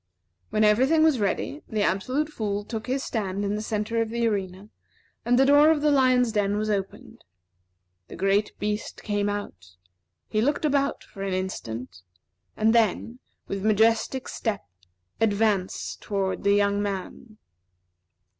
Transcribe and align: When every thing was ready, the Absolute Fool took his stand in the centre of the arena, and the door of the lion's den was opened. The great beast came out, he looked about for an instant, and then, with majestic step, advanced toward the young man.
When 0.49 0.63
every 0.63 0.87
thing 0.87 1.03
was 1.03 1.19
ready, 1.19 1.61
the 1.69 1.83
Absolute 1.83 2.29
Fool 2.29 2.65
took 2.65 2.87
his 2.87 3.03
stand 3.03 3.45
in 3.45 3.53
the 3.55 3.61
centre 3.61 4.01
of 4.01 4.09
the 4.09 4.27
arena, 4.27 4.69
and 5.23 5.37
the 5.37 5.45
door 5.45 5.69
of 5.69 5.81
the 5.83 5.91
lion's 5.91 6.31
den 6.31 6.57
was 6.57 6.71
opened. 6.71 7.23
The 8.07 8.15
great 8.15 8.57
beast 8.57 9.03
came 9.03 9.29
out, 9.29 9.75
he 10.27 10.41
looked 10.41 10.65
about 10.65 11.03
for 11.03 11.21
an 11.21 11.33
instant, 11.35 12.01
and 12.57 12.73
then, 12.73 13.19
with 13.47 13.63
majestic 13.63 14.27
step, 14.27 14.65
advanced 15.19 16.01
toward 16.01 16.41
the 16.43 16.53
young 16.55 16.81
man. 16.81 17.37